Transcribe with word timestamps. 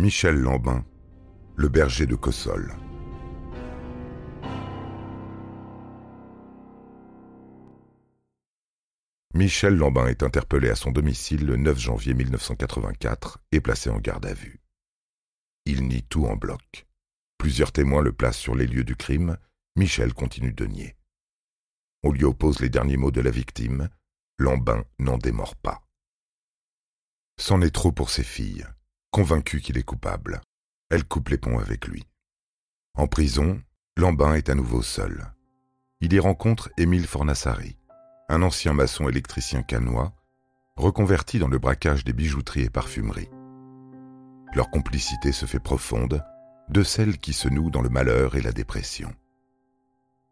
Michel 0.00 0.36
Lambin, 0.36 0.84
le 1.56 1.68
berger 1.68 2.06
de 2.06 2.14
Cossol. 2.14 2.72
Michel 9.34 9.74
Lambin 9.74 10.06
est 10.06 10.22
interpellé 10.22 10.70
à 10.70 10.76
son 10.76 10.92
domicile 10.92 11.44
le 11.44 11.56
9 11.56 11.76
janvier 11.76 12.14
1984 12.14 13.40
et 13.50 13.60
placé 13.60 13.90
en 13.90 13.98
garde 13.98 14.24
à 14.26 14.34
vue. 14.34 14.60
Il 15.64 15.88
nie 15.88 16.04
tout 16.04 16.26
en 16.26 16.36
bloc. 16.36 16.86
Plusieurs 17.36 17.72
témoins 17.72 18.02
le 18.02 18.12
placent 18.12 18.38
sur 18.38 18.54
les 18.54 18.68
lieux 18.68 18.84
du 18.84 18.94
crime. 18.94 19.36
Michel 19.74 20.14
continue 20.14 20.52
de 20.52 20.66
nier. 20.66 20.94
On 22.04 22.12
lui 22.12 22.22
oppose 22.22 22.60
les 22.60 22.68
derniers 22.68 22.96
mots 22.96 23.10
de 23.10 23.20
la 23.20 23.32
victime. 23.32 23.88
Lambin 24.38 24.84
n'en 25.00 25.18
démord 25.18 25.56
pas. 25.56 25.82
C'en 27.36 27.60
est 27.62 27.74
trop 27.74 27.90
pour 27.90 28.10
ses 28.10 28.22
filles. 28.22 28.64
Convaincues 29.10 29.60
qu'il 29.60 29.78
est 29.78 29.82
coupable, 29.82 30.42
elles 30.90 31.04
coupent 31.04 31.30
les 31.30 31.38
ponts 31.38 31.58
avec 31.58 31.88
lui. 31.88 32.04
En 32.94 33.06
prison, 33.06 33.60
Lambin 33.96 34.34
est 34.34 34.50
à 34.50 34.54
nouveau 34.54 34.82
seul. 34.82 35.32
Il 36.00 36.12
y 36.12 36.18
rencontre 36.18 36.70
Émile 36.76 37.06
Fornassari, 37.06 37.78
un 38.28 38.42
ancien 38.42 38.74
maçon 38.74 39.08
électricien 39.08 39.62
canois, 39.62 40.12
reconverti 40.76 41.38
dans 41.38 41.48
le 41.48 41.58
braquage 41.58 42.04
des 42.04 42.12
bijouteries 42.12 42.64
et 42.64 42.70
parfumeries. 42.70 43.30
Leur 44.54 44.70
complicité 44.70 45.32
se 45.32 45.46
fait 45.46 45.58
profonde, 45.58 46.22
de 46.68 46.82
celle 46.82 47.16
qui 47.16 47.32
se 47.32 47.48
noue 47.48 47.70
dans 47.70 47.82
le 47.82 47.88
malheur 47.88 48.36
et 48.36 48.42
la 48.42 48.52
dépression. 48.52 49.12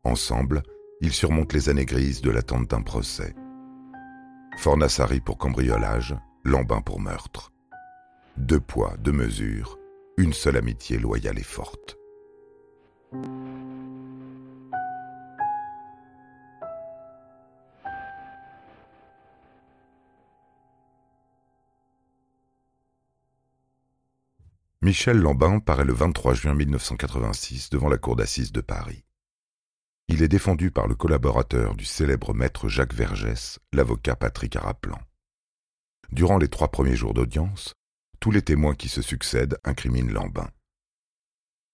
Ensemble, 0.05 0.63
ils 1.01 1.13
surmontent 1.13 1.55
les 1.55 1.71
années 1.71 1.87
grises 1.87 2.21
de 2.21 2.31
l'attente 2.31 2.69
d'un 2.69 2.83
procès. 2.83 3.35
Fornassari 4.59 5.21
pour 5.21 5.39
cambriolage, 5.39 6.15
Lambin 6.45 6.83
pour 6.83 7.01
meurtre. 7.01 7.53
Deux 8.39 8.61
poids, 8.61 8.95
deux 8.99 9.13
mesures, 9.13 9.79
une 10.19 10.35
seule 10.35 10.59
amitié 10.59 10.99
loyale 10.99 11.39
et 11.39 11.43
forte. 11.43 11.97
Michel 24.83 25.19
Lambin 25.19 25.59
paraît 25.59 25.85
le 25.85 25.95
23 25.95 26.35
juin 26.35 26.55
1986 26.55 27.71
devant 27.71 27.89
la 27.89 27.97
cour 27.97 28.17
d'assises 28.17 28.53
de 28.53 28.61
Paris. 28.61 29.05
Il 30.09 30.23
est 30.23 30.29
défendu 30.29 30.71
par 30.71 30.87
le 30.87 30.95
collaborateur 30.95 31.75
du 31.75 31.87
célèbre 31.87 32.35
maître 32.35 32.69
Jacques 32.69 32.95
Vergès, 32.95 33.59
l'avocat 33.73 34.15
Patrick 34.15 34.55
Araplan. 34.57 35.01
Durant 36.13 36.37
les 36.37 36.49
trois 36.49 36.69
premiers 36.69 36.95
jours 36.95 37.15
d'audience, 37.15 37.75
tous 38.21 38.31
les 38.31 38.43
témoins 38.43 38.75
qui 38.75 38.89
se 38.89 39.03
succèdent 39.03 39.59
incriminent 39.65 40.13
Lambin. 40.13 40.51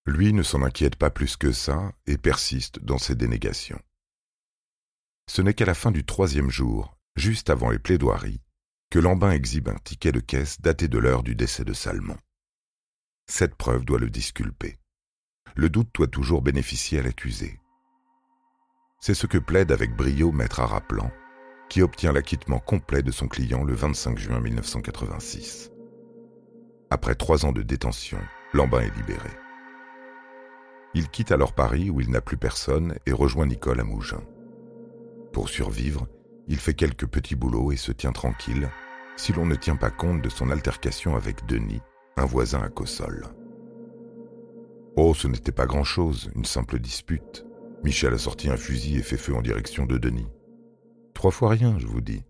Lui 0.07 0.33
ne 0.33 0.43
s'en 0.43 0.63
inquiète 0.63 0.97
pas 0.97 1.11
plus 1.11 1.37
que 1.37 1.53
ça 1.53 1.93
et 2.07 2.19
persiste 2.19 2.81
dans 2.81 2.99
ses 2.99 3.15
dénégations. 3.15 3.81
Ce 5.29 5.43
n'est 5.43 5.55
qu'à 5.55 5.65
la 5.65 5.75
fin 5.75 5.91
du 5.91 6.05
troisième 6.05 6.51
jour, 6.51 6.97
juste 7.17 7.51
avant 7.51 7.71
les 7.71 7.79
plaidoiries, 7.79 8.41
que 8.91 8.99
Lambin 8.99 9.31
exhibe 9.31 9.69
un 9.69 9.79
ticket 9.85 10.13
de 10.13 10.21
caisse 10.21 10.61
daté 10.61 10.89
de 10.89 10.99
l'heure 10.99 11.23
du 11.23 11.35
décès 11.35 11.65
de 11.65 11.73
Salmon. 11.73 12.19
Cette 13.27 13.55
preuve 13.55 13.85
doit 13.85 13.99
le 13.99 14.11
disculper. 14.11 14.79
Le 15.55 15.71
doute 15.71 15.91
doit 15.95 16.09
toujours 16.09 16.43
bénéficier 16.43 16.99
à 16.99 17.03
l'accusé. 17.03 17.59
C'est 19.01 19.15
ce 19.15 19.27
que 19.27 19.39
plaide 19.39 19.73
avec 19.73 19.97
brio 19.97 20.33
Maître 20.33 20.61
Araplan, 20.61 21.11
qui 21.69 21.83
obtient 21.83 22.13
l'acquittement 22.13 22.59
complet 22.59 23.03
de 23.03 23.11
son 23.11 23.29
client 23.29 23.65
le 23.65 23.75
25 23.75 24.19
juin 24.19 24.41
1986. 24.41 25.72
Après 26.93 27.15
trois 27.15 27.47
ans 27.47 27.53
de 27.53 27.63
détention, 27.63 28.19
Lambin 28.53 28.83
est 28.83 28.95
libéré. 28.95 29.31
Il 30.93 31.09
quitte 31.09 31.33
alors 31.33 31.55
Paris 31.55 31.89
où 31.89 32.03
il 32.03 32.11
n'a 32.11 32.21
plus 32.21 32.37
personne 32.37 32.97
et 33.07 33.13
rejoint 33.13 33.47
Nicole 33.47 33.81
à 33.81 33.83
Mougins. 33.83 34.27
Pour 35.33 35.49
survivre, 35.49 36.07
il 36.49 36.59
fait 36.59 36.75
quelques 36.75 37.07
petits 37.07 37.35
boulots 37.35 37.73
et 37.73 37.79
se 37.79 37.93
tient 37.93 38.13
tranquille 38.13 38.69
si 39.17 39.33
l'on 39.33 39.47
ne 39.47 39.55
tient 39.55 39.77
pas 39.77 39.89
compte 39.89 40.21
de 40.21 40.29
son 40.29 40.51
altercation 40.51 41.17
avec 41.17 41.47
Denis, 41.47 41.81
un 42.19 42.27
voisin 42.27 42.61
à 42.61 42.69
Cossol. 42.69 43.25
Oh, 44.95 45.15
ce 45.15 45.29
n'était 45.29 45.51
pas 45.51 45.65
grand-chose, 45.65 46.31
une 46.35 46.45
simple 46.45 46.79
dispute. 46.79 47.47
Michel 47.85 48.13
a 48.13 48.19
sorti 48.19 48.51
un 48.51 48.59
fusil 48.59 48.99
et 48.99 49.03
fait 49.03 49.17
feu 49.17 49.35
en 49.35 49.41
direction 49.41 49.87
de 49.87 49.97
Denis. 49.97 50.29
Trois 51.15 51.31
fois 51.31 51.49
rien, 51.49 51.79
je 51.79 51.87
vous 51.87 52.03
dis. 52.03 52.23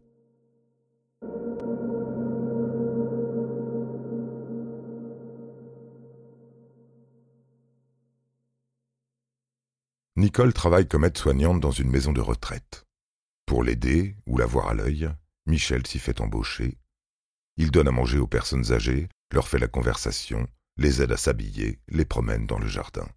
Nicole 10.22 10.52
travaille 10.52 10.86
comme 10.86 11.04
aide-soignante 11.04 11.58
dans 11.58 11.72
une 11.72 11.90
maison 11.90 12.12
de 12.12 12.20
retraite. 12.20 12.86
Pour 13.44 13.64
l'aider 13.64 14.14
ou 14.24 14.38
la 14.38 14.46
voir 14.46 14.68
à 14.68 14.74
l'œil, 14.74 15.10
Michel 15.46 15.84
s'y 15.84 15.98
fait 15.98 16.20
embaucher. 16.20 16.78
Il 17.56 17.72
donne 17.72 17.88
à 17.88 17.90
manger 17.90 18.18
aux 18.18 18.28
personnes 18.28 18.70
âgées, 18.70 19.08
leur 19.32 19.48
fait 19.48 19.58
la 19.58 19.66
conversation, 19.66 20.46
les 20.76 21.02
aide 21.02 21.10
à 21.10 21.16
s'habiller, 21.16 21.80
les 21.88 22.04
promène 22.04 22.46
dans 22.46 22.60
le 22.60 22.68
jardin. 22.68 23.08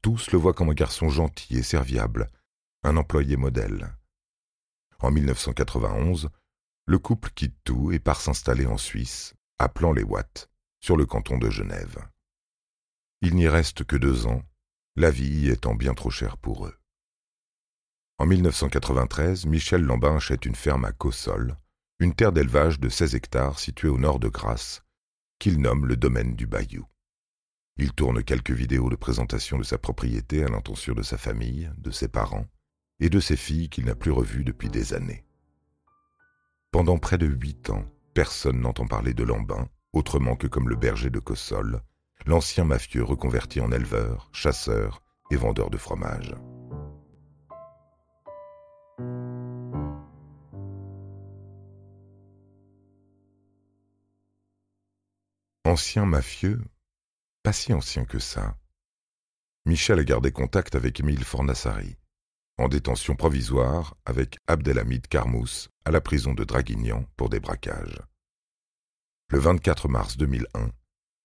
Tous 0.00 0.30
le 0.30 0.38
voient 0.38 0.54
comme 0.54 0.70
un 0.70 0.74
garçon 0.74 1.10
gentil 1.10 1.58
et 1.58 1.62
serviable, 1.62 2.30
un 2.84 2.96
employé 2.96 3.36
modèle. 3.36 3.94
En 5.00 5.10
1991, 5.10 6.30
le 6.86 6.98
couple 6.98 7.32
quitte 7.34 7.58
tout 7.64 7.92
et 7.92 7.98
part 7.98 8.22
s'installer 8.22 8.64
en 8.64 8.78
Suisse, 8.78 9.34
à 9.58 9.68
Plan-les-Ouates, 9.68 10.48
sur 10.80 10.96
le 10.96 11.04
canton 11.04 11.36
de 11.36 11.50
Genève. 11.50 11.98
Il 13.20 13.34
n'y 13.34 13.46
reste 13.46 13.84
que 13.84 13.96
deux 13.96 14.26
ans, 14.26 14.42
la 14.96 15.10
vie 15.10 15.48
étant 15.48 15.74
bien 15.74 15.94
trop 15.94 16.10
chère 16.10 16.36
pour 16.36 16.66
eux. 16.66 16.76
En 18.18 18.26
1993, 18.26 19.46
Michel 19.46 19.82
Lambin 19.82 20.16
achète 20.16 20.44
une 20.44 20.54
ferme 20.54 20.84
à 20.84 20.92
Cossol, 20.92 21.56
une 21.98 22.14
terre 22.14 22.32
d'élevage 22.32 22.78
de 22.78 22.90
16 22.90 23.14
hectares 23.14 23.58
située 23.58 23.88
au 23.88 23.96
nord 23.96 24.20
de 24.20 24.28
Grasse, 24.28 24.82
qu'il 25.38 25.60
nomme 25.62 25.86
le 25.86 25.96
domaine 25.96 26.36
du 26.36 26.46
Bayou. 26.46 26.86
Il 27.78 27.92
tourne 27.94 28.22
quelques 28.22 28.50
vidéos 28.50 28.90
de 28.90 28.96
présentation 28.96 29.56
de 29.56 29.62
sa 29.62 29.78
propriété 29.78 30.44
à 30.44 30.48
l'intention 30.48 30.92
de 30.92 31.02
sa 31.02 31.16
famille, 31.16 31.70
de 31.78 31.90
ses 31.90 32.08
parents 32.08 32.46
et 33.00 33.08
de 33.08 33.18
ses 33.18 33.36
filles 33.36 33.70
qu'il 33.70 33.86
n'a 33.86 33.94
plus 33.94 34.10
revues 34.10 34.44
depuis 34.44 34.68
des 34.68 34.92
années. 34.92 35.24
Pendant 36.70 36.98
près 36.98 37.16
de 37.16 37.26
huit 37.26 37.70
ans, 37.70 37.86
personne 38.12 38.60
n'entend 38.60 38.86
parler 38.86 39.14
de 39.14 39.24
Lambin, 39.24 39.68
autrement 39.94 40.36
que 40.36 40.46
comme 40.46 40.68
le 40.68 40.76
berger 40.76 41.08
de 41.08 41.18
Cossol, 41.18 41.80
l'ancien 42.26 42.64
mafieux 42.64 43.02
reconverti 43.02 43.60
en 43.60 43.72
éleveur, 43.72 44.28
chasseur 44.32 45.02
et 45.30 45.36
vendeur 45.36 45.70
de 45.70 45.76
fromage. 45.76 46.34
Ancien 55.64 56.04
mafieux 56.04 56.60
Pas 57.42 57.52
si 57.52 57.72
ancien 57.72 58.04
que 58.04 58.18
ça. 58.18 58.56
Michel 59.64 60.00
a 60.00 60.04
gardé 60.04 60.32
contact 60.32 60.74
avec 60.74 61.00
Émile 61.00 61.24
Fornassari, 61.24 61.96
en 62.58 62.68
détention 62.68 63.14
provisoire 63.14 63.96
avec 64.04 64.38
Abdelhamid 64.48 65.06
Carmous 65.06 65.68
à 65.84 65.90
la 65.90 66.00
prison 66.00 66.34
de 66.34 66.44
Draguignan 66.44 67.06
pour 67.16 67.28
des 67.28 67.40
braquages. 67.40 68.02
Le 69.30 69.38
24 69.38 69.88
mars 69.88 70.16
2001, 70.18 70.72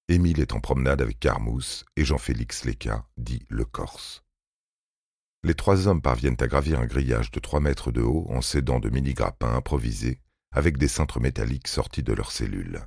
Émile 0.09 0.40
est 0.40 0.53
en 0.53 0.62
promenade 0.62 1.01
avec 1.01 1.19
Carmous 1.19 1.84
et 1.97 2.06
Jean-Félix 2.06 2.63
Leca, 2.63 3.06
dit 3.18 3.45
le 3.50 3.66
Corse. 3.66 4.23
Les 5.44 5.53
trois 5.53 5.90
hommes 5.90 6.01
parviennent 6.01 6.38
à 6.40 6.47
gravir 6.47 6.79
un 6.79 6.85
grillage 6.85 7.29
de 7.29 7.41
trois 7.41 7.59
mètres 7.59 7.91
de 7.91 8.01
haut 8.01 8.25
en 8.29 8.41
s'aidant 8.41 8.79
de 8.79 8.90
mini-grappins 8.90 9.53
improvisés 9.53 10.22
avec 10.51 10.78
des 10.78 10.88
cintres 10.88 11.19
métalliques 11.19 11.68
sortis 11.68 12.03
de 12.03 12.13
leurs 12.13 12.31
cellules. 12.31 12.79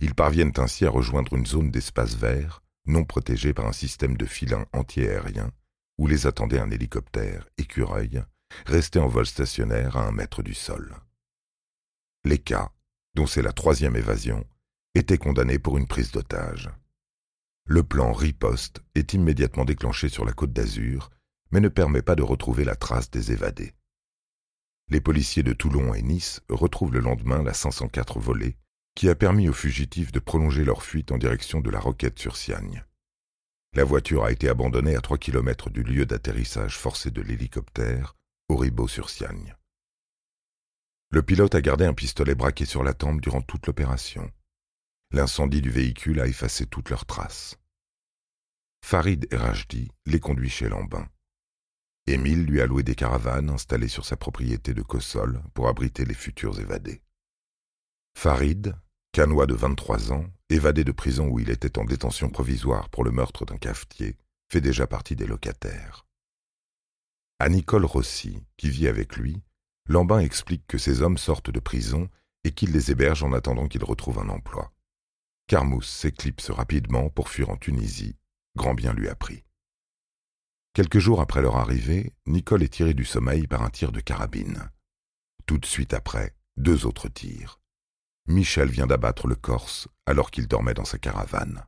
Ils 0.00 0.14
parviennent 0.14 0.52
ainsi 0.58 0.86
à 0.86 0.90
rejoindre 0.90 1.34
une 1.34 1.46
zone 1.46 1.72
d'espace 1.72 2.14
vert, 2.14 2.62
non 2.86 3.04
protégée 3.04 3.52
par 3.52 3.66
un 3.66 3.72
système 3.72 4.16
de 4.16 4.24
filins 4.24 4.66
antiaériens, 4.72 5.50
où 5.98 6.06
les 6.06 6.28
attendait 6.28 6.60
un 6.60 6.70
hélicoptère, 6.70 7.48
écureuil, 7.58 8.22
resté 8.66 9.00
en 9.00 9.08
vol 9.08 9.26
stationnaire 9.26 9.96
à 9.96 10.06
un 10.06 10.12
mètre 10.12 10.44
du 10.44 10.54
sol. 10.54 10.94
Les 12.24 12.38
cas, 12.38 12.70
dont 13.14 13.26
c'est 13.26 13.42
la 13.42 13.52
troisième 13.52 13.96
évasion, 13.96 14.46
étaient 14.96 15.18
condamnés 15.18 15.58
pour 15.58 15.78
une 15.78 15.86
prise 15.86 16.12
d'otage. 16.12 16.70
Le 17.66 17.82
plan 17.82 18.12
riposte 18.12 18.82
est 18.94 19.12
immédiatement 19.12 19.64
déclenché 19.64 20.08
sur 20.08 20.24
la 20.24 20.32
côte 20.32 20.52
d'Azur, 20.52 21.10
mais 21.50 21.60
ne 21.60 21.68
permet 21.68 22.02
pas 22.02 22.14
de 22.14 22.22
retrouver 22.22 22.64
la 22.64 22.76
trace 22.76 23.10
des 23.10 23.32
évadés. 23.32 23.74
Les 24.88 25.00
policiers 25.00 25.42
de 25.42 25.52
Toulon 25.52 25.94
et 25.94 26.02
Nice 26.02 26.40
retrouvent 26.48 26.92
le 26.92 27.00
lendemain 27.00 27.42
la 27.42 27.52
504 27.52 28.20
volée, 28.20 28.56
qui 28.94 29.08
a 29.08 29.14
permis 29.14 29.48
aux 29.48 29.52
fugitifs 29.52 30.12
de 30.12 30.20
prolonger 30.20 30.64
leur 30.64 30.82
fuite 30.82 31.12
en 31.12 31.18
direction 31.18 31.60
de 31.60 31.70
la 31.70 31.80
Roquette 31.80 32.18
sur 32.18 32.36
Siagne. 32.36 32.84
La 33.74 33.84
voiture 33.84 34.24
a 34.24 34.32
été 34.32 34.48
abandonnée 34.48 34.96
à 34.96 35.00
trois 35.00 35.18
kilomètres 35.18 35.68
du 35.68 35.82
lieu 35.82 36.06
d'atterrissage 36.06 36.78
forcé 36.78 37.10
de 37.10 37.20
l'hélicoptère, 37.20 38.16
au 38.48 38.86
sur 38.86 39.10
siagne 39.10 39.54
Le 41.10 41.22
pilote 41.22 41.54
a 41.54 41.60
gardé 41.60 41.84
un 41.84 41.92
pistolet 41.92 42.34
braqué 42.34 42.64
sur 42.64 42.82
la 42.84 42.94
tempe 42.94 43.20
durant 43.20 43.42
toute 43.42 43.66
l'opération. 43.66 44.30
L'incendie 45.12 45.62
du 45.62 45.70
véhicule 45.70 46.20
a 46.20 46.26
effacé 46.26 46.66
toutes 46.66 46.90
leurs 46.90 47.06
traces. 47.06 47.56
Farid 48.84 49.26
et 49.30 49.36
Rajdi 49.36 49.90
les 50.04 50.20
conduit 50.20 50.50
chez 50.50 50.68
Lambin. 50.68 51.08
Émile 52.08 52.44
lui 52.44 52.60
a 52.60 52.66
loué 52.66 52.82
des 52.82 52.94
caravanes 52.94 53.50
installées 53.50 53.88
sur 53.88 54.04
sa 54.04 54.16
propriété 54.16 54.74
de 54.74 54.82
Cossol 54.82 55.42
pour 55.54 55.68
abriter 55.68 56.04
les 56.04 56.14
futurs 56.14 56.60
évadés. 56.60 57.02
Farid, 58.16 58.76
canois 59.12 59.46
de 59.46 59.54
23 59.54 60.12
ans, 60.12 60.26
évadé 60.50 60.84
de 60.84 60.92
prison 60.92 61.28
où 61.28 61.40
il 61.40 61.50
était 61.50 61.78
en 61.78 61.84
détention 61.84 62.28
provisoire 62.28 62.88
pour 62.90 63.02
le 63.02 63.10
meurtre 63.10 63.44
d'un 63.44 63.58
cafetier, 63.58 64.16
fait 64.50 64.60
déjà 64.60 64.86
partie 64.86 65.16
des 65.16 65.26
locataires. 65.26 66.06
À 67.38 67.48
Nicole 67.48 67.84
Rossi, 67.84 68.42
qui 68.56 68.70
vit 68.70 68.88
avec 68.88 69.16
lui, 69.16 69.42
Lambin 69.88 70.20
explique 70.20 70.66
que 70.66 70.78
ces 70.78 71.02
hommes 71.02 71.18
sortent 71.18 71.50
de 71.50 71.60
prison 71.60 72.08
et 72.44 72.52
qu'il 72.52 72.72
les 72.72 72.90
héberge 72.90 73.22
en 73.22 73.32
attendant 73.32 73.68
qu'ils 73.68 73.84
retrouvent 73.84 74.20
un 74.20 74.28
emploi. 74.28 74.72
Carmous 75.48 75.82
s'éclipse 75.82 76.50
rapidement 76.50 77.08
pour 77.08 77.28
fuir 77.28 77.50
en 77.50 77.56
Tunisie. 77.56 78.16
Grand 78.56 78.74
bien 78.74 78.92
lui 78.92 79.08
a 79.08 79.14
pris. 79.14 79.44
Quelques 80.74 80.98
jours 80.98 81.20
après 81.20 81.40
leur 81.40 81.56
arrivée, 81.56 82.12
Nicole 82.26 82.64
est 82.64 82.72
tirée 82.72 82.94
du 82.94 83.04
sommeil 83.04 83.46
par 83.46 83.62
un 83.62 83.70
tir 83.70 83.92
de 83.92 84.00
carabine. 84.00 84.70
Tout 85.46 85.58
de 85.58 85.66
suite 85.66 85.94
après, 85.94 86.34
deux 86.56 86.84
autres 86.84 87.08
tirs. 87.08 87.60
Michel 88.26 88.68
vient 88.70 88.88
d'abattre 88.88 89.28
le 89.28 89.36
Corse 89.36 89.86
alors 90.04 90.32
qu'il 90.32 90.48
dormait 90.48 90.74
dans 90.74 90.84
sa 90.84 90.98
caravane. 90.98 91.64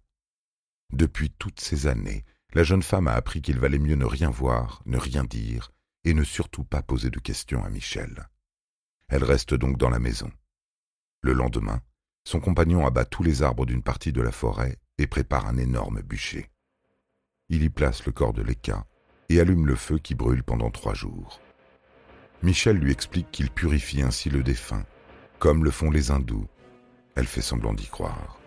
Depuis 0.92 1.30
toutes 1.30 1.60
ces 1.60 1.86
années, 1.86 2.24
la 2.54 2.64
jeune 2.64 2.82
femme 2.82 3.06
a 3.06 3.12
appris 3.12 3.42
qu'il 3.42 3.60
valait 3.60 3.78
mieux 3.78 3.94
ne 3.94 4.06
rien 4.06 4.30
voir, 4.30 4.82
ne 4.86 4.98
rien 4.98 5.22
dire, 5.22 5.70
et 6.02 6.14
ne 6.14 6.24
surtout 6.24 6.64
pas 6.64 6.82
poser 6.82 7.10
de 7.10 7.20
questions 7.20 7.62
à 7.62 7.70
Michel. 7.70 8.28
Elle 9.08 9.22
reste 9.22 9.54
donc 9.54 9.78
dans 9.78 9.90
la 9.90 10.00
maison. 10.00 10.32
Le 11.20 11.32
lendemain, 11.32 11.80
son 12.28 12.40
compagnon 12.40 12.86
abat 12.86 13.06
tous 13.06 13.22
les 13.22 13.42
arbres 13.42 13.64
d'une 13.64 13.82
partie 13.82 14.12
de 14.12 14.20
la 14.20 14.32
forêt 14.32 14.76
et 14.98 15.06
prépare 15.06 15.46
un 15.46 15.56
énorme 15.56 16.02
bûcher. 16.02 16.50
Il 17.48 17.62
y 17.62 17.70
place 17.70 18.04
le 18.04 18.12
corps 18.12 18.34
de 18.34 18.42
Léka 18.42 18.84
et 19.30 19.40
allume 19.40 19.66
le 19.66 19.74
feu 19.74 19.96
qui 19.96 20.14
brûle 20.14 20.42
pendant 20.42 20.70
trois 20.70 20.92
jours. 20.92 21.40
Michel 22.42 22.76
lui 22.76 22.92
explique 22.92 23.30
qu'il 23.30 23.50
purifie 23.50 24.02
ainsi 24.02 24.28
le 24.28 24.42
défunt, 24.42 24.84
comme 25.38 25.64
le 25.64 25.70
font 25.70 25.90
les 25.90 26.10
hindous. 26.10 26.46
Elle 27.14 27.26
fait 27.26 27.40
semblant 27.40 27.72
d'y 27.72 27.86
croire. 27.86 28.38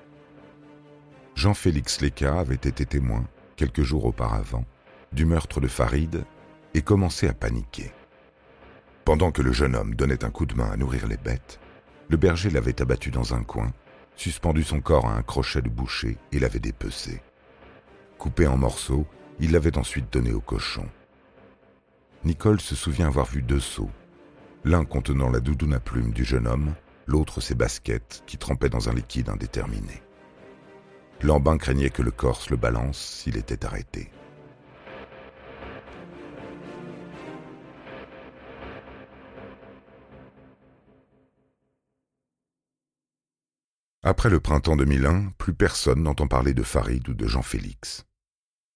Jean-Félix 1.33 2.01
Léka 2.01 2.39
avait 2.39 2.53
été 2.53 2.85
témoin, 2.85 3.25
quelques 3.55 3.81
jours 3.81 4.05
auparavant, 4.05 4.65
du 5.11 5.25
meurtre 5.25 5.59
de 5.59 5.67
Farid 5.67 6.23
et 6.75 6.83
commençait 6.83 7.29
à 7.29 7.33
paniquer. 7.33 7.91
Pendant 9.05 9.31
que 9.31 9.41
le 9.41 9.51
jeune 9.51 9.75
homme 9.75 9.95
donnait 9.95 10.23
un 10.23 10.29
coup 10.29 10.45
de 10.45 10.53
main 10.53 10.69
à 10.69 10.77
nourrir 10.77 11.07
les 11.07 11.17
bêtes, 11.17 11.59
le 12.11 12.17
berger 12.17 12.49
l'avait 12.49 12.81
abattu 12.81 13.09
dans 13.09 13.33
un 13.33 13.41
coin, 13.41 13.71
suspendu 14.17 14.63
son 14.63 14.81
corps 14.81 15.07
à 15.07 15.15
un 15.15 15.21
crochet 15.21 15.61
de 15.61 15.69
boucher 15.69 16.17
et 16.33 16.39
l'avait 16.39 16.59
dépecé. 16.59 17.21
Coupé 18.17 18.47
en 18.47 18.57
morceaux, 18.57 19.07
il 19.39 19.53
l'avait 19.53 19.77
ensuite 19.77 20.11
donné 20.11 20.33
au 20.33 20.41
cochon. 20.41 20.85
Nicole 22.25 22.59
se 22.59 22.75
souvient 22.75 23.07
avoir 23.07 23.27
vu 23.27 23.41
deux 23.41 23.61
seaux, 23.61 23.89
l'un 24.65 24.83
contenant 24.83 25.29
la 25.29 25.39
doudoune 25.39 25.73
à 25.73 25.79
plumes 25.79 26.11
du 26.11 26.25
jeune 26.25 26.47
homme, 26.47 26.73
l'autre 27.07 27.39
ses 27.39 27.55
baskets 27.55 28.23
qui 28.27 28.37
trempaient 28.37 28.69
dans 28.69 28.89
un 28.89 28.93
liquide 28.93 29.29
indéterminé. 29.29 30.03
Lambin 31.21 31.57
craignait 31.57 31.91
que 31.91 32.01
le 32.01 32.11
Corse 32.11 32.49
le 32.49 32.57
balance 32.57 32.97
s'il 32.97 33.37
était 33.37 33.65
arrêté. 33.65 34.11
Après 44.03 44.31
le 44.31 44.39
printemps 44.39 44.75
2001, 44.75 45.29
plus 45.37 45.53
personne 45.53 46.01
n'entend 46.01 46.27
parler 46.27 46.55
de 46.55 46.63
Farid 46.63 47.07
ou 47.07 47.13
de 47.13 47.27
Jean-Félix. 47.27 48.03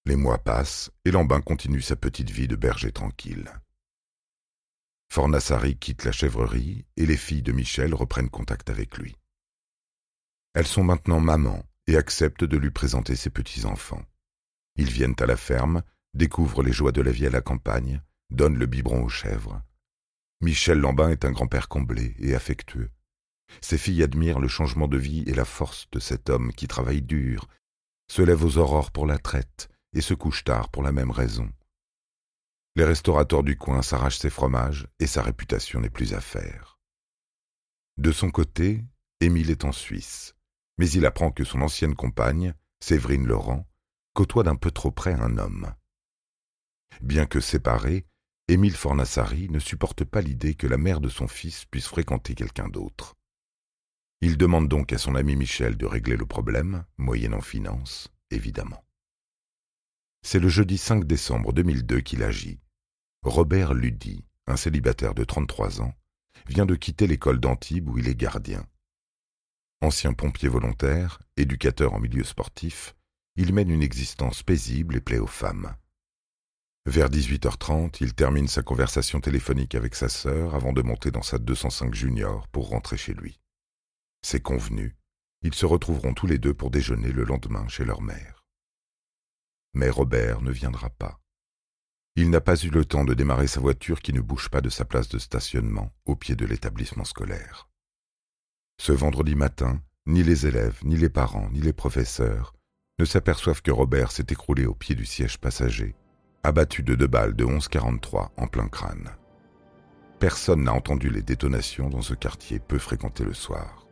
Les 0.04 0.14
mois 0.14 0.38
passent 0.38 0.92
et 1.04 1.10
Lambin 1.10 1.40
continue 1.40 1.82
sa 1.82 1.96
petite 1.96 2.30
vie 2.30 2.46
de 2.46 2.54
berger 2.54 2.92
tranquille. 2.92 3.50
Fornassari 5.12 5.76
quitte 5.76 6.04
la 6.04 6.12
chèvrerie 6.12 6.86
et 6.96 7.06
les 7.06 7.16
filles 7.16 7.42
de 7.42 7.50
Michel 7.50 7.92
reprennent 7.92 8.30
contact 8.30 8.70
avec 8.70 8.98
lui. 8.98 9.16
Elles 10.54 10.66
sont 10.66 10.84
maintenant 10.84 11.18
mamans 11.18 11.64
et 11.88 11.96
acceptent 11.96 12.44
de 12.44 12.56
lui 12.56 12.70
présenter 12.70 13.16
ses 13.16 13.30
petits-enfants. 13.30 14.04
Ils 14.76 14.90
viennent 14.90 15.16
à 15.18 15.26
la 15.26 15.36
ferme, 15.36 15.82
découvrent 16.14 16.62
les 16.62 16.72
joies 16.72 16.92
de 16.92 17.02
la 17.02 17.10
vie 17.10 17.26
à 17.26 17.30
la 17.30 17.40
campagne, 17.40 18.00
donnent 18.30 18.58
le 18.58 18.66
biberon 18.66 19.02
aux 19.02 19.08
chèvres. 19.08 19.60
Michel 20.40 20.78
Lambin 20.78 21.10
est 21.10 21.24
un 21.24 21.32
grand-père 21.32 21.66
comblé 21.66 22.14
et 22.20 22.36
affectueux. 22.36 22.90
Ses 23.60 23.78
filles 23.78 24.02
admirent 24.02 24.40
le 24.40 24.48
changement 24.48 24.88
de 24.88 24.98
vie 24.98 25.24
et 25.26 25.34
la 25.34 25.44
force 25.44 25.88
de 25.92 25.98
cet 25.98 26.30
homme 26.30 26.52
qui 26.52 26.68
travaille 26.68 27.02
dur, 27.02 27.48
se 28.08 28.22
lève 28.22 28.44
aux 28.44 28.58
aurores 28.58 28.92
pour 28.92 29.06
la 29.06 29.18
traite 29.18 29.68
et 29.92 30.00
se 30.00 30.14
couche 30.14 30.44
tard 30.44 30.68
pour 30.68 30.82
la 30.82 30.92
même 30.92 31.10
raison. 31.10 31.50
Les 32.76 32.84
restaurateurs 32.84 33.42
du 33.42 33.56
coin 33.56 33.82
s'arrachent 33.82 34.18
ses 34.18 34.30
fromages 34.30 34.86
et 34.98 35.06
sa 35.06 35.22
réputation 35.22 35.80
n'est 35.80 35.90
plus 35.90 36.12
à 36.12 36.20
faire. 36.20 36.78
De 37.96 38.12
son 38.12 38.30
côté, 38.30 38.84
Émile 39.20 39.50
est 39.50 39.64
en 39.64 39.72
Suisse, 39.72 40.34
mais 40.76 40.90
il 40.90 41.06
apprend 41.06 41.30
que 41.30 41.44
son 41.44 41.62
ancienne 41.62 41.94
compagne, 41.94 42.54
Séverine 42.80 43.26
Laurent, 43.26 43.66
côtoie 44.12 44.42
d'un 44.42 44.56
peu 44.56 44.70
trop 44.70 44.90
près 44.90 45.14
un 45.14 45.38
homme. 45.38 45.72
Bien 47.00 47.26
que 47.26 47.40
séparés, 47.40 48.06
Émile 48.48 48.76
Fornassari 48.76 49.48
ne 49.48 49.58
supporte 49.58 50.04
pas 50.04 50.20
l'idée 50.20 50.54
que 50.54 50.66
la 50.66 50.76
mère 50.76 51.00
de 51.00 51.08
son 51.08 51.26
fils 51.26 51.64
puisse 51.64 51.88
fréquenter 51.88 52.34
quelqu'un 52.34 52.68
d'autre. 52.68 53.16
Il 54.22 54.38
demande 54.38 54.68
donc 54.68 54.92
à 54.92 54.98
son 54.98 55.14
ami 55.14 55.36
Michel 55.36 55.76
de 55.76 55.86
régler 55.86 56.16
le 56.16 56.26
problème, 56.26 56.84
moyennant 56.96 57.42
finance, 57.42 58.08
évidemment. 58.30 58.82
C'est 60.22 60.40
le 60.40 60.48
jeudi 60.48 60.78
5 60.78 61.04
décembre 61.04 61.52
2002 61.52 62.00
qu'il 62.00 62.22
agit. 62.22 62.60
Robert 63.22 63.74
Ludy, 63.74 64.24
un 64.46 64.56
célibataire 64.56 65.14
de 65.14 65.24
33 65.24 65.82
ans, 65.82 65.94
vient 66.48 66.66
de 66.66 66.74
quitter 66.74 67.06
l'école 67.06 67.40
d'Antibes 67.40 67.88
où 67.88 67.98
il 67.98 68.08
est 68.08 68.16
gardien. 68.16 68.66
Ancien 69.82 70.14
pompier 70.14 70.48
volontaire, 70.48 71.20
éducateur 71.36 71.92
en 71.92 72.00
milieu 72.00 72.24
sportif, 72.24 72.96
il 73.36 73.52
mène 73.52 73.70
une 73.70 73.82
existence 73.82 74.42
paisible 74.42 74.96
et 74.96 75.00
plaît 75.00 75.18
aux 75.18 75.26
femmes. 75.26 75.76
Vers 76.86 77.10
18h30, 77.10 77.98
il 78.00 78.14
termine 78.14 78.48
sa 78.48 78.62
conversation 78.62 79.20
téléphonique 79.20 79.74
avec 79.74 79.94
sa 79.94 80.08
sœur 80.08 80.54
avant 80.54 80.72
de 80.72 80.82
monter 80.82 81.10
dans 81.10 81.22
sa 81.22 81.38
205 81.38 81.94
Junior 81.94 82.48
pour 82.48 82.68
rentrer 82.68 82.96
chez 82.96 83.12
lui. 83.12 83.40
C'est 84.22 84.42
convenu, 84.42 84.96
ils 85.42 85.54
se 85.54 85.66
retrouveront 85.66 86.14
tous 86.14 86.26
les 86.26 86.38
deux 86.38 86.54
pour 86.54 86.70
déjeuner 86.70 87.12
le 87.12 87.24
lendemain 87.24 87.68
chez 87.68 87.84
leur 87.84 88.02
mère. 88.02 88.44
Mais 89.74 89.90
Robert 89.90 90.42
ne 90.42 90.50
viendra 90.50 90.90
pas. 90.90 91.20
Il 92.16 92.30
n'a 92.30 92.40
pas 92.40 92.56
eu 92.56 92.70
le 92.70 92.84
temps 92.84 93.04
de 93.04 93.14
démarrer 93.14 93.46
sa 93.46 93.60
voiture 93.60 94.00
qui 94.00 94.12
ne 94.12 94.20
bouge 94.20 94.48
pas 94.48 94.62
de 94.62 94.70
sa 94.70 94.84
place 94.84 95.08
de 95.08 95.18
stationnement 95.18 95.92
au 96.06 96.16
pied 96.16 96.34
de 96.34 96.46
l'établissement 96.46 97.04
scolaire. 97.04 97.68
Ce 98.80 98.92
vendredi 98.92 99.34
matin, 99.34 99.82
ni 100.06 100.22
les 100.22 100.46
élèves, 100.46 100.80
ni 100.82 100.96
les 100.96 101.10
parents, 101.10 101.50
ni 101.50 101.60
les 101.60 101.72
professeurs 101.72 102.54
ne 102.98 103.04
s'aperçoivent 103.04 103.62
que 103.62 103.70
Robert 103.70 104.10
s'est 104.10 104.26
écroulé 104.30 104.64
au 104.64 104.74
pied 104.74 104.94
du 104.94 105.04
siège 105.04 105.38
passager, 105.38 105.94
abattu 106.42 106.82
de 106.82 106.94
deux 106.94 107.06
balles 107.06 107.36
de 107.36 107.44
11,43 107.44 108.30
en 108.36 108.46
plein 108.46 108.68
crâne. 108.68 109.10
Personne 110.18 110.64
n'a 110.64 110.72
entendu 110.72 111.10
les 111.10 111.22
détonations 111.22 111.90
dans 111.90 112.02
ce 112.02 112.14
quartier 112.14 112.58
peu 112.58 112.78
fréquenté 112.78 113.24
le 113.24 113.34
soir. 113.34 113.85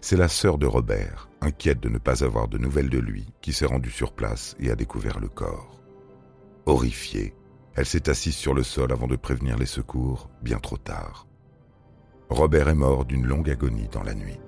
C'est 0.00 0.16
la 0.16 0.28
sœur 0.28 0.58
de 0.58 0.66
Robert, 0.66 1.28
inquiète 1.40 1.80
de 1.80 1.88
ne 1.88 1.98
pas 1.98 2.24
avoir 2.24 2.48
de 2.48 2.58
nouvelles 2.58 2.90
de 2.90 2.98
lui, 2.98 3.26
qui 3.40 3.52
s'est 3.52 3.66
rendue 3.66 3.90
sur 3.90 4.12
place 4.12 4.54
et 4.60 4.70
a 4.70 4.76
découvert 4.76 5.20
le 5.20 5.28
corps. 5.28 5.80
Horrifiée, 6.66 7.34
elle 7.74 7.86
s'est 7.86 8.08
assise 8.08 8.34
sur 8.34 8.54
le 8.54 8.62
sol 8.62 8.92
avant 8.92 9.06
de 9.06 9.16
prévenir 9.16 9.56
les 9.56 9.66
secours, 9.66 10.30
bien 10.42 10.58
trop 10.58 10.78
tard. 10.78 11.26
Robert 12.28 12.68
est 12.68 12.74
mort 12.74 13.04
d'une 13.04 13.26
longue 13.26 13.50
agonie 13.50 13.88
dans 13.92 14.02
la 14.02 14.14
nuit. 14.14 14.40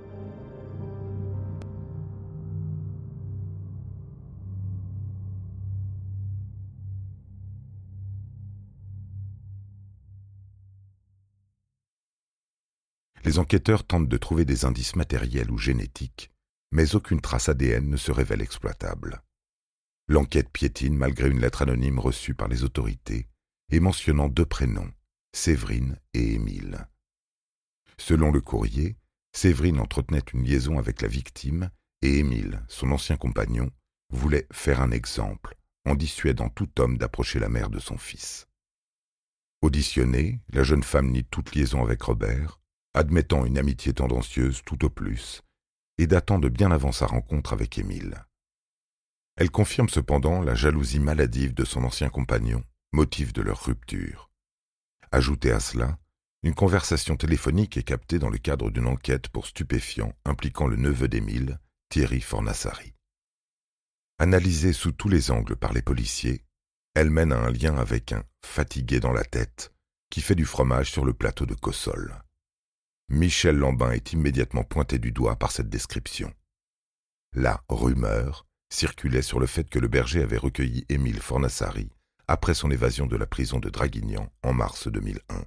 Les 13.28 13.38
enquêteurs 13.38 13.84
tentent 13.84 14.08
de 14.08 14.16
trouver 14.16 14.46
des 14.46 14.64
indices 14.64 14.96
matériels 14.96 15.50
ou 15.50 15.58
génétiques, 15.58 16.30
mais 16.72 16.94
aucune 16.94 17.20
trace 17.20 17.50
ADN 17.50 17.90
ne 17.90 17.98
se 17.98 18.10
révèle 18.10 18.40
exploitable. 18.40 19.22
L'enquête 20.08 20.48
piétine 20.48 20.96
malgré 20.96 21.28
une 21.28 21.42
lettre 21.42 21.60
anonyme 21.60 21.98
reçue 21.98 22.32
par 22.32 22.48
les 22.48 22.64
autorités 22.64 23.28
et 23.70 23.80
mentionnant 23.80 24.28
deux 24.28 24.46
prénoms, 24.46 24.90
Séverine 25.34 25.98
et 26.14 26.36
Émile. 26.36 26.88
Selon 27.98 28.32
le 28.32 28.40
courrier, 28.40 28.96
Séverine 29.34 29.78
entretenait 29.78 30.24
une 30.32 30.44
liaison 30.44 30.78
avec 30.78 31.02
la 31.02 31.08
victime 31.08 31.70
et 32.00 32.20
Émile, 32.20 32.64
son 32.66 32.92
ancien 32.92 33.18
compagnon, 33.18 33.70
voulait 34.08 34.46
faire 34.50 34.80
un 34.80 34.90
exemple 34.90 35.54
en 35.84 35.96
dissuadant 35.96 36.48
tout 36.48 36.80
homme 36.80 36.96
d'approcher 36.96 37.40
la 37.40 37.50
mère 37.50 37.68
de 37.68 37.78
son 37.78 37.98
fils. 37.98 38.48
Auditionnée, 39.60 40.40
la 40.48 40.62
jeune 40.62 40.82
femme 40.82 41.10
nie 41.10 41.24
toute 41.24 41.54
liaison 41.54 41.82
avec 41.82 42.00
Robert 42.00 42.57
admettant 42.98 43.44
une 43.44 43.58
amitié 43.58 43.94
tendancieuse 43.94 44.62
tout 44.64 44.84
au 44.84 44.90
plus, 44.90 45.42
et 45.98 46.08
datant 46.08 46.38
de 46.38 46.48
bien 46.48 46.72
avant 46.72 46.92
sa 46.92 47.06
rencontre 47.06 47.52
avec 47.52 47.78
Émile. 47.78 48.24
Elle 49.36 49.52
confirme 49.52 49.88
cependant 49.88 50.42
la 50.42 50.56
jalousie 50.56 50.98
maladive 50.98 51.54
de 51.54 51.64
son 51.64 51.84
ancien 51.84 52.08
compagnon, 52.08 52.64
motif 52.92 53.32
de 53.32 53.40
leur 53.40 53.64
rupture. 53.64 54.30
Ajoutez 55.12 55.52
à 55.52 55.60
cela, 55.60 55.96
une 56.42 56.54
conversation 56.54 57.16
téléphonique 57.16 57.76
est 57.76 57.84
captée 57.84 58.18
dans 58.18 58.30
le 58.30 58.38
cadre 58.38 58.70
d'une 58.70 58.88
enquête 58.88 59.28
pour 59.28 59.46
stupéfiants 59.46 60.12
impliquant 60.24 60.66
le 60.66 60.76
neveu 60.76 61.06
d'Émile, 61.06 61.60
Thierry 61.90 62.20
Fornassari. 62.20 62.94
Analysée 64.18 64.72
sous 64.72 64.90
tous 64.90 65.08
les 65.08 65.30
angles 65.30 65.54
par 65.54 65.72
les 65.72 65.82
policiers, 65.82 66.44
elle 66.94 67.10
mène 67.10 67.32
à 67.32 67.38
un 67.38 67.50
lien 67.50 67.76
avec 67.76 68.10
un 68.10 68.24
fatigué 68.44 68.98
dans 68.98 69.12
la 69.12 69.24
tête 69.24 69.72
qui 70.10 70.20
fait 70.20 70.34
du 70.34 70.44
fromage 70.44 70.90
sur 70.90 71.04
le 71.04 71.14
plateau 71.14 71.46
de 71.46 71.54
Cossol. 71.54 72.22
Michel 73.10 73.56
Lambin 73.56 73.92
est 73.92 74.12
immédiatement 74.12 74.64
pointé 74.64 74.98
du 74.98 75.12
doigt 75.12 75.36
par 75.36 75.50
cette 75.50 75.70
description. 75.70 76.32
La 77.32 77.64
rumeur 77.68 78.46
circulait 78.70 79.22
sur 79.22 79.40
le 79.40 79.46
fait 79.46 79.68
que 79.70 79.78
le 79.78 79.88
berger 79.88 80.22
avait 80.22 80.36
recueilli 80.36 80.84
Émile 80.90 81.20
Fornassari 81.20 81.90
après 82.26 82.52
son 82.52 82.70
évasion 82.70 83.06
de 83.06 83.16
la 83.16 83.26
prison 83.26 83.58
de 83.58 83.70
Draguignan 83.70 84.30
en 84.42 84.52
mars 84.52 84.88
2001. 84.88 85.44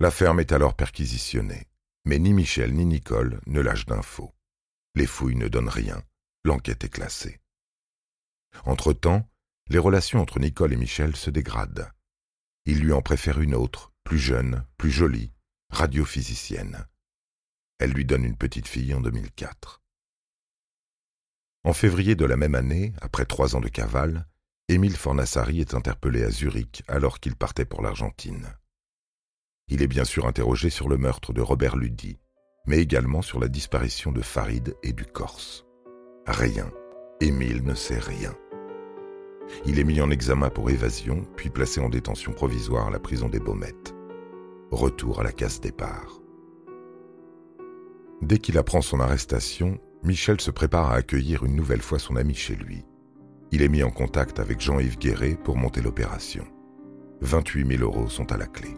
La 0.00 0.10
ferme 0.10 0.40
est 0.40 0.50
alors 0.50 0.74
perquisitionnée, 0.74 1.68
mais 2.04 2.18
ni 2.18 2.32
Michel 2.32 2.74
ni 2.74 2.84
Nicole 2.84 3.40
ne 3.46 3.60
lâchent 3.60 3.86
d'infos. 3.86 4.34
Les 4.96 5.06
fouilles 5.06 5.36
ne 5.36 5.46
donnent 5.46 5.68
rien, 5.68 6.02
l'enquête 6.44 6.82
est 6.82 6.88
classée. 6.88 7.40
Entre-temps, 8.64 9.28
les 9.68 9.78
relations 9.78 10.20
entre 10.20 10.40
Nicole 10.40 10.72
et 10.72 10.76
Michel 10.76 11.14
se 11.14 11.30
dégradent. 11.30 11.92
Il 12.64 12.80
lui 12.80 12.92
en 12.92 13.02
préfère 13.02 13.40
une 13.40 13.54
autre, 13.54 13.92
plus 14.02 14.18
jeune, 14.18 14.66
plus 14.76 14.90
jolie, 14.90 15.32
radiophysicienne. 15.70 16.86
Elle 17.78 17.92
lui 17.92 18.04
donne 18.04 18.24
une 18.24 18.36
petite 18.36 18.66
fille 18.66 18.94
en 18.94 19.00
2004. 19.00 19.82
En 21.64 21.72
février 21.72 22.14
de 22.14 22.24
la 22.24 22.36
même 22.36 22.54
année, 22.54 22.92
après 23.00 23.24
trois 23.24 23.56
ans 23.56 23.60
de 23.60 23.68
cavale, 23.68 24.26
Émile 24.68 24.96
Fornassari 24.96 25.60
est 25.60 25.74
interpellé 25.74 26.22
à 26.22 26.30
Zurich 26.30 26.82
alors 26.88 27.20
qu'il 27.20 27.36
partait 27.36 27.64
pour 27.64 27.82
l'Argentine. 27.82 28.46
Il 29.68 29.82
est 29.82 29.86
bien 29.86 30.04
sûr 30.04 30.26
interrogé 30.26 30.70
sur 30.70 30.88
le 30.88 30.96
meurtre 30.96 31.32
de 31.32 31.40
Robert 31.40 31.76
Ludy, 31.76 32.18
mais 32.66 32.78
également 32.78 33.22
sur 33.22 33.38
la 33.38 33.48
disparition 33.48 34.12
de 34.12 34.22
Farid 34.22 34.76
et 34.82 34.92
du 34.92 35.04
Corse. 35.04 35.64
Rien. 36.26 36.70
Émile 37.20 37.64
ne 37.64 37.74
sait 37.74 37.98
rien. 37.98 38.34
Il 39.66 39.78
est 39.78 39.84
mis 39.84 40.00
en 40.00 40.10
examen 40.10 40.50
pour 40.50 40.70
évasion, 40.70 41.24
puis 41.36 41.50
placé 41.50 41.80
en 41.80 41.88
détention 41.88 42.32
provisoire 42.32 42.88
à 42.88 42.90
la 42.90 43.00
prison 43.00 43.28
des 43.28 43.40
Baumettes. 43.40 43.97
Retour 44.70 45.20
à 45.20 45.22
la 45.22 45.32
case 45.32 45.62
départ. 45.62 46.20
Dès 48.20 48.36
qu'il 48.36 48.58
apprend 48.58 48.82
son 48.82 49.00
arrestation, 49.00 49.78
Michel 50.02 50.42
se 50.42 50.50
prépare 50.50 50.90
à 50.90 50.96
accueillir 50.96 51.42
une 51.42 51.56
nouvelle 51.56 51.80
fois 51.80 51.98
son 51.98 52.16
ami 52.16 52.34
chez 52.34 52.54
lui. 52.54 52.84
Il 53.50 53.62
est 53.62 53.70
mis 53.70 53.82
en 53.82 53.90
contact 53.90 54.38
avec 54.38 54.60
Jean-Yves 54.60 54.98
Guéret 54.98 55.38
pour 55.42 55.56
monter 55.56 55.80
l'opération. 55.80 56.44
28 57.22 57.78
000 57.78 57.82
euros 57.82 58.10
sont 58.10 58.30
à 58.30 58.36
la 58.36 58.46
clé. 58.46 58.68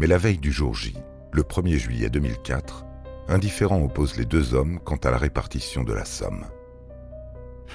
Mais 0.00 0.08
la 0.08 0.18
veille 0.18 0.38
du 0.38 0.50
jour 0.50 0.74
J, 0.74 0.96
le 1.32 1.44
1er 1.44 1.76
juillet 1.76 2.10
2004, 2.10 2.84
un 3.28 3.38
différend 3.38 3.80
oppose 3.80 4.16
les 4.16 4.24
deux 4.24 4.52
hommes 4.52 4.80
quant 4.84 4.96
à 4.96 5.12
la 5.12 5.18
répartition 5.18 5.84
de 5.84 5.92
la 5.92 6.04
somme. 6.04 6.44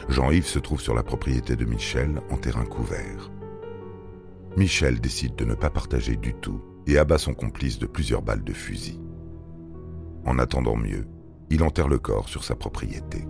Jean-Yves 0.09 0.47
se 0.47 0.59
trouve 0.59 0.81
sur 0.81 0.93
la 0.93 1.03
propriété 1.03 1.55
de 1.55 1.63
Michel 1.63 2.21
en 2.29 2.35
terrain 2.35 2.65
couvert. 2.65 3.31
Michel 4.57 4.99
décide 4.99 5.35
de 5.35 5.45
ne 5.45 5.55
pas 5.55 5.69
partager 5.69 6.17
du 6.17 6.33
tout 6.33 6.61
et 6.87 6.97
abat 6.97 7.17
son 7.17 7.33
complice 7.33 7.79
de 7.79 7.85
plusieurs 7.85 8.21
balles 8.21 8.43
de 8.43 8.53
fusil. 8.53 8.99
En 10.25 10.39
attendant 10.39 10.75
mieux, 10.75 11.07
il 11.49 11.63
enterre 11.63 11.87
le 11.87 11.99
corps 11.99 12.29
sur 12.29 12.43
sa 12.43 12.55
propriété. 12.55 13.25